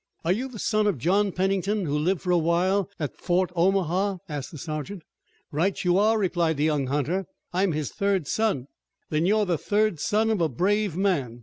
[0.25, 3.51] "Are you the son of John Pennington, who lived for a little while at Fort
[3.55, 5.03] Omaha?" asked the sergeant.
[5.51, 8.65] "Right you are," replied the young hunter, "I'm his third son."
[9.11, 11.39] "Then you're the third son of a brave man.